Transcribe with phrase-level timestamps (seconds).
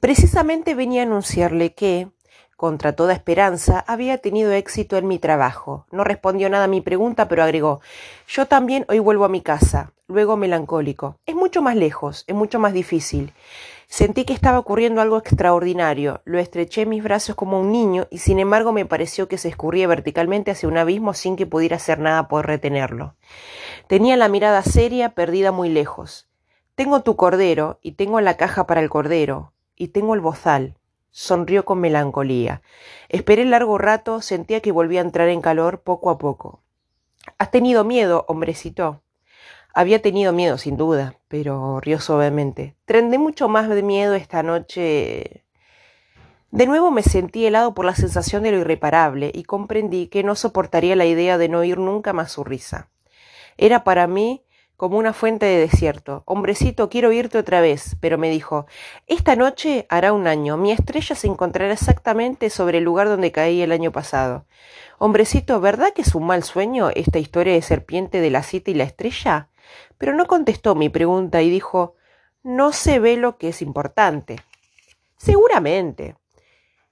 [0.00, 2.08] Precisamente venía a anunciarle que,
[2.56, 5.86] contra toda esperanza, había tenido éxito en mi trabajo.
[5.90, 7.80] No respondió nada a mi pregunta, pero agregó
[8.28, 9.92] Yo también hoy vuelvo a mi casa.
[10.08, 11.16] Luego melancólico.
[11.26, 13.32] Es mucho más lejos, es mucho más difícil.
[13.88, 16.22] Sentí que estaba ocurriendo algo extraordinario.
[16.24, 19.48] Lo estreché en mis brazos como un niño y sin embargo me pareció que se
[19.48, 23.14] escurría verticalmente hacia un abismo sin que pudiera hacer nada por retenerlo.
[23.86, 26.28] Tenía la mirada seria, perdida muy lejos.
[26.74, 30.76] Tengo tu cordero y tengo la caja para el cordero y tengo el bozal.
[31.10, 32.62] Sonrió con melancolía.
[33.08, 36.62] Esperé largo rato, sentía que volvía a entrar en calor poco a poco.
[37.38, 39.02] ¿Has tenido miedo, hombrecito?
[39.74, 42.76] Había tenido miedo, sin duda, pero rió suavemente.
[42.86, 45.44] Trendé mucho más de miedo esta noche.
[46.50, 50.34] De nuevo me sentí helado por la sensación de lo irreparable y comprendí que no
[50.34, 52.88] soportaría la idea de no oír nunca más su risa.
[53.58, 54.45] Era para mí
[54.76, 56.22] como una fuente de desierto.
[56.26, 58.66] Hombrecito, quiero oírte otra vez, pero me dijo,
[59.06, 63.62] esta noche hará un año, mi estrella se encontrará exactamente sobre el lugar donde caí
[63.62, 64.46] el año pasado.
[64.98, 68.74] Hombrecito, ¿verdad que es un mal sueño esta historia de serpiente de la cita y
[68.74, 69.48] la estrella?
[69.98, 71.94] pero no contestó mi pregunta y dijo
[72.42, 74.36] No se ve lo que es importante.
[75.16, 76.16] Seguramente.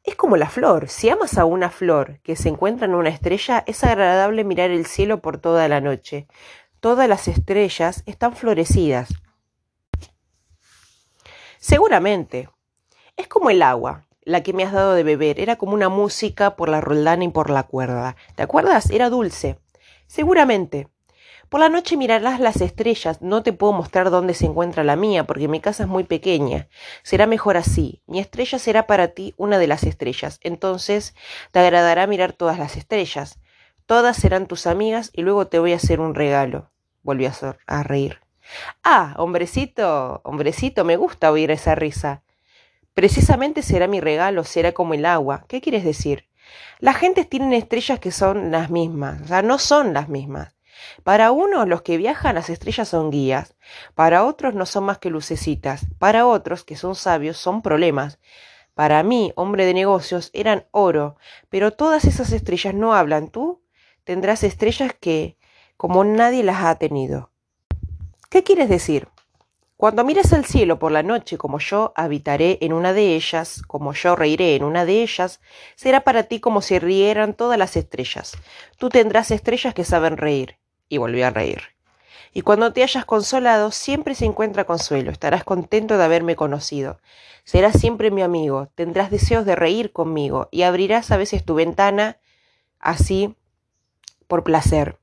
[0.03, 0.89] Es como la flor.
[0.89, 4.85] Si amas a una flor que se encuentra en una estrella, es agradable mirar el
[4.85, 6.27] cielo por toda la noche.
[6.85, 9.09] Todas las estrellas están florecidas.
[11.59, 12.51] Seguramente.
[13.17, 15.41] Es como el agua, la que me has dado de beber.
[15.41, 18.17] Era como una música por la roldana y por la cuerda.
[18.35, 18.91] ¿Te acuerdas?
[18.91, 19.59] Era dulce.
[20.07, 20.89] Seguramente.
[21.49, 25.25] Por la noche mirarás las estrellas, no te puedo mostrar dónde se encuentra la mía,
[25.25, 26.69] porque mi casa es muy pequeña.
[27.03, 28.03] Será mejor así.
[28.07, 30.39] Mi estrella será para ti una de las estrellas.
[30.43, 31.15] Entonces
[31.51, 33.41] te agradará mirar todas las estrellas.
[33.87, 36.74] Todas serán tus amigas y luego te voy a hacer un regalo.
[37.05, 37.31] Volvió
[37.67, 38.19] a, reír.
[38.83, 42.23] Ah, hombrecito, hombrecito, me gusta oír esa risa.
[42.95, 45.45] Precisamente será mi regalo, será como el agua.
[45.47, 46.29] ¿Qué quieres decir?
[46.81, 50.55] Las gentes tienen estrellas que son las mismas, o sea, no son las mismas.
[51.03, 53.55] Para unos los que viajan las estrellas son guías,
[53.95, 58.19] para otros no son más que lucecitas, para otros que son sabios son problemas.
[58.75, 61.17] Para mí, hombre de negocios, eran oro,
[61.49, 63.29] pero todas esas estrellas no hablan.
[63.29, 63.63] Tú
[64.05, 65.37] tendrás estrellas que,
[65.77, 67.31] como nadie las ha tenido.
[68.31, 69.09] ¿Qué quieres decir?
[69.77, 73.93] Cuando mires al cielo por la noche como yo habitaré en una de ellas, como
[73.93, 75.41] yo reiré en una de ellas,
[75.75, 78.33] será para ti como si rieran todas las estrellas.
[78.79, 80.59] Tú tendrás estrellas que saben reír
[80.89, 81.75] y volvió a reír.
[82.33, 86.99] Y cuando te hayas consolado, siempre se encuentra consuelo, estarás contento de haberme conocido.
[87.45, 92.19] Serás siempre mi amigo, tendrás deseos de reír conmigo y abrirás a veces tu ventana
[92.81, 93.37] así
[94.27, 94.99] por placer.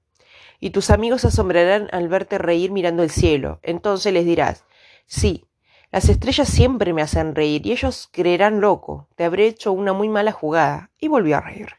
[0.63, 3.59] Y tus amigos se asombrarán al verte reír mirando el cielo.
[3.63, 4.63] Entonces les dirás,
[5.07, 5.47] sí,
[5.91, 10.07] las estrellas siempre me hacen reír y ellos creerán loco, te habré hecho una muy
[10.07, 10.91] mala jugada.
[10.99, 11.69] Y volvió a reír.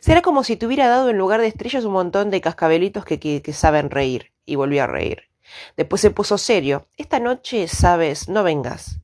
[0.00, 3.20] Será como si te hubiera dado en lugar de estrellas un montón de cascabelitos que,
[3.20, 4.32] que, saben reír.
[4.46, 5.24] Y volvió a reír.
[5.76, 6.88] Después se puso serio.
[6.96, 8.98] Esta noche, sabes, no vengas.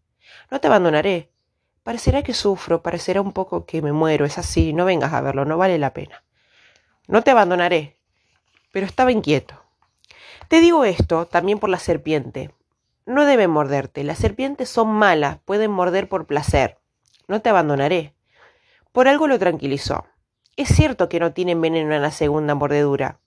[0.51, 1.31] No te abandonaré.
[1.83, 4.25] Parecerá que sufro, parecerá un poco que me muero.
[4.25, 6.25] Es así, no vengas a verlo, no vale la pena.
[7.09, 7.99] No te abandonaré.
[8.73, 9.63] Pero estaba inquieto.
[10.49, 12.53] Te digo esto también por la serpiente.
[13.07, 14.03] No deben morderte.
[14.03, 16.79] Las serpientes son malas, pueden morder por placer.
[17.29, 18.15] No te abandonaré.
[18.91, 20.05] Por algo lo tranquilizó.
[20.57, 23.21] Es cierto que no tienen veneno en la segunda mordedura.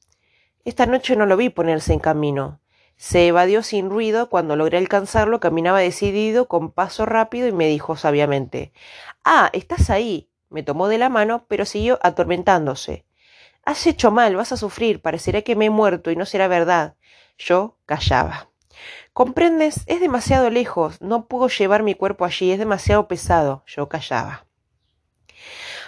[0.63, 2.59] Esta noche no lo vi ponerse en camino.
[2.97, 7.95] Se evadió sin ruido, cuando logré alcanzarlo caminaba decidido, con paso rápido, y me dijo
[7.95, 8.71] sabiamente
[9.23, 10.29] Ah, estás ahí.
[10.49, 13.05] Me tomó de la mano, pero siguió atormentándose.
[13.65, 16.95] Has hecho mal, vas a sufrir, parecerá que me he muerto y no será verdad.
[17.37, 18.49] Yo callaba.
[19.11, 19.83] ¿Comprendes?
[19.87, 23.63] Es demasiado lejos, no puedo llevar mi cuerpo allí, es demasiado pesado.
[23.65, 24.45] Yo callaba.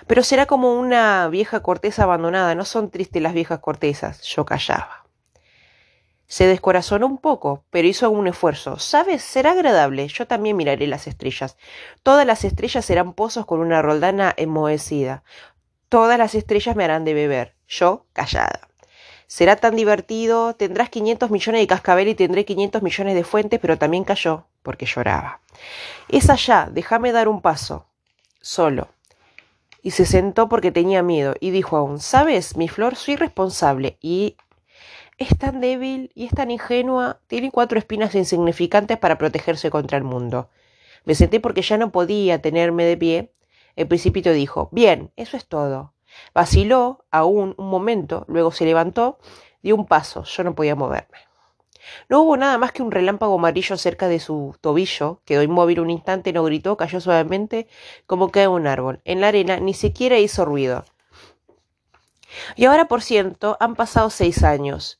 [0.08, 4.22] Pero será como una vieja corteza abandonada, no son tristes las viejas cortezas.
[4.24, 5.06] Yo callaba.
[6.28, 8.80] Se descorazonó un poco, pero hizo un esfuerzo.
[8.80, 9.22] ¿Sabes?
[9.22, 10.08] Será agradable.
[10.08, 11.58] Yo también miraré las estrellas.
[12.04, 15.24] Todas las estrellas serán pozos con una roldana enmohecida.
[15.90, 17.56] Todas las estrellas me harán de beber.
[17.68, 18.68] Yo, callada.
[19.28, 20.56] Será tan divertido.
[20.56, 24.86] Tendrás 500 millones de cascabel y tendré 500 millones de fuentes, pero también cayó, porque
[24.86, 25.42] lloraba.
[26.10, 26.70] Es allá.
[26.72, 27.88] Déjame dar un paso.
[28.42, 28.90] Solo
[29.88, 34.36] y se sentó porque tenía miedo y dijo aún, sabes, mi flor, soy responsable y
[35.18, 40.04] es tan débil y es tan ingenua, tiene cuatro espinas insignificantes para protegerse contra el
[40.04, 40.50] mundo.
[41.06, 43.32] Me senté porque ya no podía tenerme de pie.
[43.78, 45.94] El principito dijo, bien, eso es todo.
[46.34, 49.20] Vaciló aún un momento, luego se levantó,
[49.62, 51.20] dio un paso, yo no podía moverme.
[52.10, 55.22] No hubo nada más que un relámpago amarillo cerca de su tobillo.
[55.26, 57.68] Quedó inmóvil un instante, no gritó, cayó suavemente
[58.08, 59.00] como cae un árbol.
[59.06, 60.84] En la arena ni siquiera hizo ruido.
[62.56, 65.00] Y ahora, por cierto, han pasado seis años.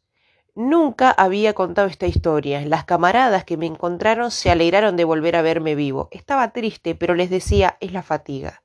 [0.56, 2.62] Nunca había contado esta historia.
[2.62, 6.10] Las camaradas que me encontraron se alegraron de volver a verme vivo.
[6.12, 8.62] Estaba triste, pero les decía, es la fatiga.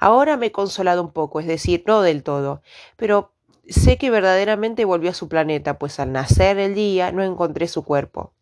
[0.00, 2.62] Ahora me he consolado un poco, es decir, no del todo,
[2.96, 3.32] pero
[3.68, 7.84] sé que verdaderamente volvió a su planeta, pues al nacer el día no encontré su
[7.84, 8.32] cuerpo.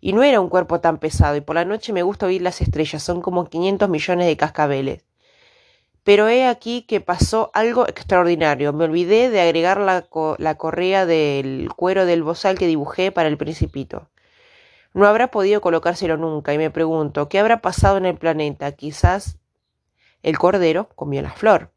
[0.00, 2.60] Y no era un cuerpo tan pesado, y por la noche me gusta oír las
[2.60, 5.04] estrellas, son como 500 millones de cascabeles.
[6.02, 8.74] Pero he aquí que pasó algo extraordinario.
[8.74, 13.38] Me olvidé de agregar la, la correa del cuero del bozal que dibujé para el
[13.38, 14.10] principito.
[14.92, 18.72] No habrá podido colocárselo nunca, y me pregunto, ¿qué habrá pasado en el planeta?
[18.72, 19.38] Quizás
[20.24, 21.70] el cordero comió la flor.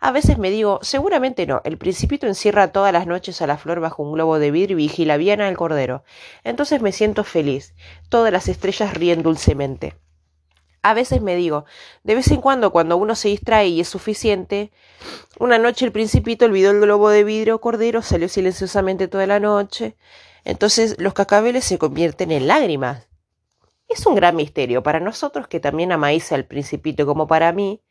[0.00, 3.80] A veces me digo, seguramente no, el principito encierra todas las noches a la flor
[3.80, 6.02] bajo un globo de vidrio y vigila bien al cordero.
[6.42, 7.74] Entonces me siento feliz.
[8.08, 9.96] Todas las estrellas ríen dulcemente.
[10.82, 11.66] A veces me digo,
[12.04, 14.72] de vez en cuando, cuando uno se distrae y es suficiente,
[15.38, 19.96] una noche el principito olvidó el globo de vidrio cordero, salió silenciosamente toda la noche.
[20.44, 23.08] Entonces los cacabeles se convierten en lágrimas.
[23.88, 27.82] Es un gran misterio para nosotros que también amáis al principito como para mí.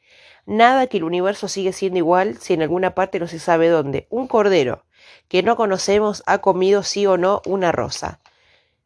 [0.46, 4.08] Nada que el universo sigue siendo igual si en alguna parte no se sabe dónde.
[4.10, 4.86] Un cordero
[5.28, 8.20] que no conocemos ha comido sí o no una rosa.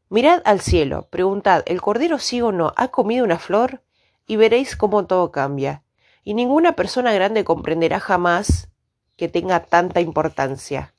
[0.09, 3.81] Mirad al cielo, preguntad, ¿el cordero sí o no ha comido una flor?
[4.27, 5.83] y veréis cómo todo cambia.
[6.23, 8.69] Y ninguna persona grande comprenderá jamás
[9.17, 10.92] que tenga tanta importancia.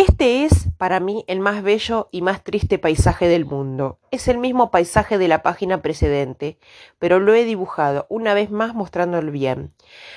[0.00, 3.98] Este es, para mí, el más bello y más triste paisaje del mundo.
[4.10, 6.58] Es el mismo paisaje de la página precedente,
[6.98, 9.74] pero lo he dibujado, una vez más mostrándolo bien.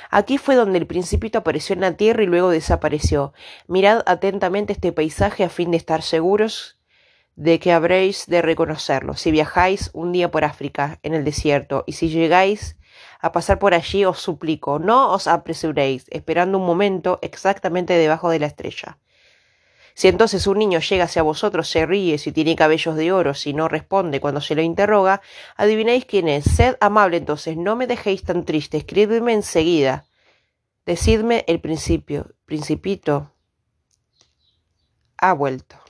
[0.09, 3.33] Aquí fue donde el principito apareció en la tierra y luego desapareció.
[3.67, 6.79] Mirad atentamente este paisaje a fin de estar seguros
[7.35, 9.15] de que habréis de reconocerlo.
[9.15, 12.77] Si viajáis un día por África, en el desierto, y si llegáis
[13.19, 18.39] a pasar por allí, os suplico, no os apresuréis, esperando un momento exactamente debajo de
[18.39, 18.97] la estrella.
[19.95, 23.53] Si entonces un niño llega hacia vosotros, se ríe, si tiene cabellos de oro, si
[23.53, 25.21] no responde cuando se lo interroga,
[25.55, 26.45] adivinéis quién es.
[26.45, 30.05] Sed amable entonces, no me dejéis tan triste, escribidme enseguida.
[30.85, 32.31] Decidme el principio.
[32.45, 33.31] Principito
[35.17, 35.82] ha vuelto.